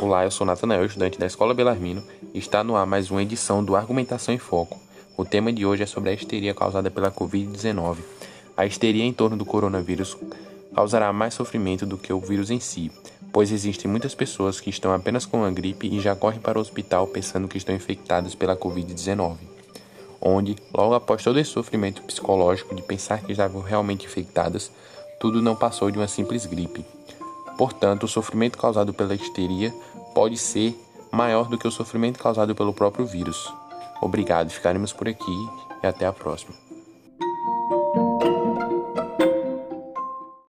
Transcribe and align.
Olá, 0.00 0.22
eu 0.22 0.30
sou 0.30 0.46
Natanael, 0.46 0.84
estudante 0.84 1.18
da 1.18 1.26
Escola 1.26 1.52
Belarmino, 1.52 2.04
e 2.32 2.38
está 2.38 2.62
no 2.62 2.76
ar 2.76 2.86
mais 2.86 3.10
uma 3.10 3.20
edição 3.20 3.64
do 3.64 3.74
Argumentação 3.74 4.32
em 4.32 4.38
Foco. 4.38 4.78
O 5.16 5.24
tema 5.24 5.52
de 5.52 5.66
hoje 5.66 5.82
é 5.82 5.86
sobre 5.86 6.10
a 6.10 6.12
histeria 6.12 6.54
causada 6.54 6.88
pela 6.88 7.10
Covid-19. 7.10 7.96
A 8.56 8.64
histeria 8.64 9.02
em 9.02 9.12
torno 9.12 9.36
do 9.36 9.44
coronavírus 9.44 10.16
causará 10.72 11.12
mais 11.12 11.34
sofrimento 11.34 11.84
do 11.84 11.98
que 11.98 12.12
o 12.12 12.20
vírus 12.20 12.48
em 12.48 12.60
si, 12.60 12.92
pois 13.32 13.50
existem 13.50 13.90
muitas 13.90 14.14
pessoas 14.14 14.60
que 14.60 14.70
estão 14.70 14.92
apenas 14.92 15.26
com 15.26 15.44
a 15.44 15.50
gripe 15.50 15.88
e 15.88 15.98
já 15.98 16.14
correm 16.14 16.38
para 16.38 16.58
o 16.58 16.62
hospital 16.62 17.08
pensando 17.08 17.48
que 17.48 17.58
estão 17.58 17.74
infectadas 17.74 18.36
pela 18.36 18.56
Covid-19, 18.56 19.34
onde, 20.20 20.54
logo 20.72 20.94
após 20.94 21.24
todo 21.24 21.40
esse 21.40 21.50
sofrimento 21.50 22.02
psicológico 22.02 22.72
de 22.72 22.82
pensar 22.82 23.20
que 23.20 23.32
estavam 23.32 23.62
realmente 23.62 24.06
infectadas, 24.06 24.70
tudo 25.18 25.42
não 25.42 25.56
passou 25.56 25.90
de 25.90 25.98
uma 25.98 26.06
simples 26.06 26.46
gripe. 26.46 26.84
Portanto, 27.58 28.04
o 28.04 28.08
sofrimento 28.08 28.56
causado 28.56 28.94
pela 28.94 29.16
histeria 29.16 29.74
pode 30.14 30.36
ser 30.36 30.78
maior 31.10 31.48
do 31.48 31.58
que 31.58 31.66
o 31.66 31.72
sofrimento 31.72 32.18
causado 32.18 32.54
pelo 32.54 32.72
próprio 32.72 33.06
vírus. 33.06 33.52
Obrigado, 34.00 34.50
ficaremos 34.50 34.92
por 34.92 35.08
aqui 35.08 35.48
e 35.82 35.86
até 35.86 36.06
a 36.06 36.12
próxima. 36.12 36.67